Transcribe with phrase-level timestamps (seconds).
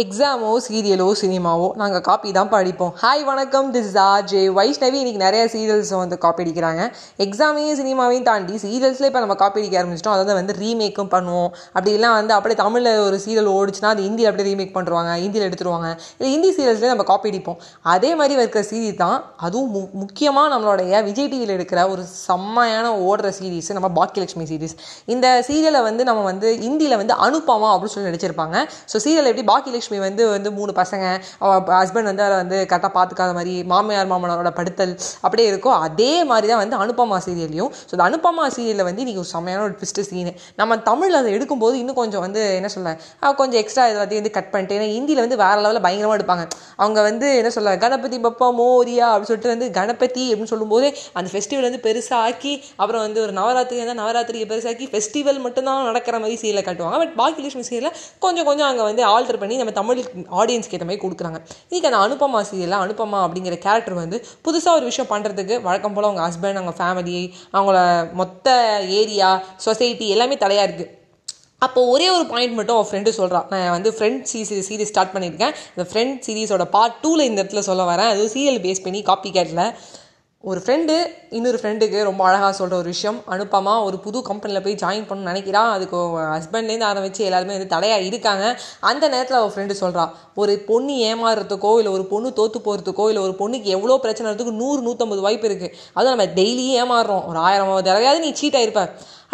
[0.00, 2.90] எக்ஸாமோ சீரியலோ சினிமாவோ நாங்கள் காப்பி தான் படிப்போம்.
[3.02, 3.66] ஹாய் வணக்கம்.
[3.74, 6.80] திஸ் இஸ் ஆர்ஜே வைஷ்ணவி இன்றைக்கி நிறைய சீரியல்ஸ் வந்து காப்பி அடிக்கிறாங்க.
[7.24, 10.14] எக்ஸாமையும் சினிமாவையும் தாண்டி சீரியல்ஸில் இப்போ நம்ம காப்பி அடிக்க ஆரம்பிச்சிட்டோம்.
[10.16, 11.50] அதாவது வந்து ரீமேக்கும் பண்ணுவோம்.
[11.74, 15.90] அப்படி இல்லைனா வந்து அப்படியே தமிழில் ஒரு சீரியல் ஓடிச்சுன்னா அது ஹிந்தியில் அப்படியே ரீமேக் பண்ணுவாங்க ஹிந்தியில் எடுத்துருவாங்க.
[16.16, 17.58] இல்லை ஹிந்தி சீரியல்ஸ்லேயே நம்ம காப்பி அடிப்போம்.
[17.94, 19.16] அதே மாதிரி இருக்கிற சீரீஸ் தான்
[19.48, 24.76] அதுவும் மு முக்கியமாக நம்மளுடைய விஜய் டிவியில் இருக்கிற ஒரு செம்மையான ஓடுற சீரீஸ் நம்ம பாக்கியலட்சுமி சீரீஸ்
[25.14, 28.66] இந்த சீரியலை வந்து நம்ம வந்து ஹிந்தியில் வந்து அனுப்பமா அப்படின்னு சொல்லி நடிச்சிருப்பாங்க.
[28.92, 31.04] ஸோ சீரியல் எப்படி பாக்கியலட்சுமி வந்து வந்து மூணு பசங்க
[31.80, 36.62] ஹஸ்பண்ட் வந்து அதை வந்து கரெக்டாக பார்த்துக்காத மாதிரி மாமியார் மாமனாரோட படுத்தல் அப்படியே இருக்கோ அதே மாதிரி தான்
[36.62, 40.78] வந்து அனுப்பமா சீரியல்லையும் ஸோ அந்த அனுப்பமா சீரியலில் வந்து இன்றைக்கி ஒரு செம்மையான ஒரு ட்விஸ்ட்டு சீனு நம்ம
[40.90, 42.96] தமிழில் அதை எடுக்கும்போது இன்னும் கொஞ்சம் வந்து என்ன சொல்ல
[43.34, 46.44] கொஞ்சம் எக்ஸ்ட்ரா எல்லாத்தையும் வந்து கட் பண்ணிட்டு ஏன்னா ஹிந்தியில் வந்து வேறு லெவலில் பயங்கரமாக எடுப்பாங்க.
[46.76, 50.86] அவங்க வந்து என்ன சொல்ல கணபதி பப்பா மோரியா அப்படின்னு சொல்லிட்டு வந்து கணபதி அப்படின்னு சொல்லும்போது
[51.18, 56.18] அந்த ஃபெஸ்டிவல் வந்து பெருசாக ஆக்கி அப்புறம் வந்து ஒரு நவராத்திரி இருந்தால் நவராத்திரியை பெருசாக்கி ஃபெஸ்டிவல் மட்டும்தான் நடக்கிற
[56.24, 56.98] மாதிரி சீரியலை காட்டுவாங்க.
[57.02, 60.00] பட் பாக்கியலட்சுமி சீரியலில் கொஞ்சம் கொஞ்சம் அங்கே வந்து ஆல்டர் பண்ணி நம்ம தமிழ்
[60.40, 61.38] ஆடியன்ஸ்க்கு ஏற்ற மாதிரி கொடுக்குறாங்க.
[61.68, 66.24] இன்றைக்கி அந்த அனுப்பமா சீரியலில் அனுப்பமா அப்படிங்கிற கேரக்டர் வந்து புதுசாக ஒரு விஷயம் பண்ணுறதுக்கு வழக்கம் போல் அவங்க
[66.26, 67.20] ஹஸ்பண்ட் அவங்க ஃபேமிலி
[67.56, 67.78] அவங்கள
[68.20, 68.58] மொத்த
[69.00, 69.30] ஏரியா
[69.68, 70.92] சொசைட்டி எல்லாமே தலையாக இருக்குது
[71.64, 75.54] அப்போ ஒரே ஒரு பாயிண்ட் மட்டும் அவன் ஃப்ரெண்டு சொல்கிறான் நான் வந்து ஃப்ரெண்ட் சீரிஸ் சீரிஸ் ஸ்டார்ட் பண்ணியிருக்கேன்.
[75.74, 78.10] இந்த ஃப்ரெண்ட் சீரிஸோட பார்ட் டூவில் இந்த இடத்துல சொல்ல வரேன்.
[78.14, 79.62] அது சீரியல் பேஸ் பண்ணி காப்பி கேட்டில்
[80.50, 80.94] ஒரு ஃப்ரெண்டு
[81.36, 83.18] இன்னொரு ஃப்ரெண்டுக்கு ரொம்ப அழகாக சொல்கிற ஒரு விஷயம்.
[83.34, 85.98] அனுப்பமா ஒரு புது கம்பெனியில் போய் ஜாயின் பண்ணணும்னு நினைக்கிறான் அதுக்கு
[86.34, 88.44] ஹஸ்பண்ட்லேருந்து ஆரம்பித்து எல்லாருமே வந்து தடையாக இருக்காங்க.
[88.90, 90.04] அந்த நேரத்தில் அவள் ஃப்ரெண்டு சொல்கிறா
[90.42, 94.80] ஒரு பொண்ணு ஏமாறுறதுக்கோ இல்லை ஒரு பொண்ணு தோற்று போகிறதுக்கோ இல்லை ஒரு பொண்ணுக்கு எவ்வளோ பிரச்சனை வரதுக்கு நூறு
[94.86, 97.26] நூற்றம்பது வாய்ப்பு இருக்குது அதுவும் நம்ம டெய்லியும் ஏமாறுறோம்.
[97.30, 98.84] ஒரு ஆயிரம் தடவையாவது நீ சீட் ஆயிருப்ப.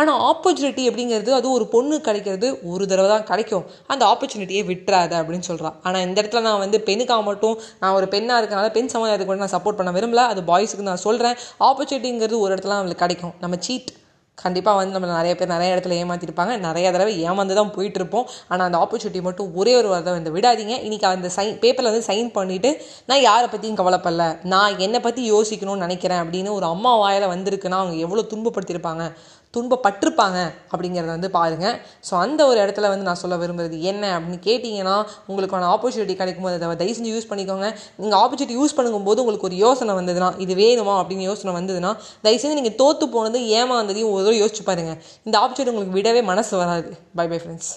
[0.01, 3.65] ஆனால் ஆப்பர்ச்சுனிட்டி அப்படிங்கிறது அது ஒரு பொண்ணு கிடைக்கிறது ஒரு தடவை தான் கிடைக்கும்.
[3.93, 8.41] அந்த ஆப்பர்ச்சுனிட்டியை விட்டுறாத அப்படின்னு சொல்கிறான் ஆனால் இந்த இடத்துல நான் வந்து பெண்ணுக்காக மட்டும் நான் ஒரு பெண்ணாக
[8.43, 10.25] இருக்கனால பெண் சமுதாயத்துக்கு மட்டும் நான் சப்போர்ட் பண்ண விரும்பல.
[10.35, 11.39] அது பாய்ஸுக்கு நான் சொல்கிறேன்
[11.71, 13.35] ஆப்பர்ச்சுனிட்டிங்கிறது ஒரு இடத்துல நம்மளுக்கு கிடைக்கும்.
[13.45, 13.91] நம்ம சீட்
[14.39, 18.27] கண்டிப்பாக வந்து நம்ம நிறைய பேர் நிறைய இடத்துல ஏமாற்றிருப்பாங்க நிறைய தடவை ஏமாந்து தான் போயிட்டு இருப்போம்.
[18.51, 20.75] ஆனால் அந்த ஆப்பர்ச்சுனிட்டி மட்டும் ஒரே ஒரு வாரம் வந்து விடாதீங்க.
[20.87, 22.71] இன்றைக்கி அந்த சைன் பேப்பரில் வந்து சைன் பண்ணிவிட்டு
[23.11, 24.27] நான் யாரை பற்றியும் கவலைப்படல.
[24.55, 29.07] நான் என்னை பற்றி யோசிக்கணும்னு நினைக்கிறேன் அப்படின்னு ஒரு அம்மா வாயில் வந்திருக்குன்னா அவங்க எவ்வளோ துன்பப்படுத்தியிருப்பாங்க
[29.55, 30.39] துன்பப்பட்டிருப்பாங்க
[30.73, 31.77] அப்படிங்கிறத வந்து பாருங்கள்
[32.09, 34.97] ஸோ அந்த ஒரு இடத்துல வந்து நான் சொல்ல விரும்புறது என்ன அப்படின்னு கேட்டிங்கன்னா
[35.31, 37.69] உங்களுக்கான ஆப்பர்ச்சுனிட்டி கிடைக்கும் போது அதை தயவு செஞ்சு யூஸ் பண்ணிக்கோங்க.
[38.03, 41.93] நீங்கள் ஆப்பர்ச்சுனிட்டி யூஸ் பண்ணும்போது உங்களுக்கு ஒரு யோசனை வந்ததுன்னா இது வேணுமா அப்படின்னு யோசனை வந்ததுன்னா
[42.25, 46.53] தயவு செஞ்சு நீங்கள் தோற்று போனது ஏமாந்ததையும் ஒரு தடவை யோசிச்சு பாருங்கள் இந்த ஆப்பர்ச்சுனிட்டி உங்களுக்கு விடவே மனசு
[46.65, 46.91] வராது.
[47.21, 47.73] By bye friends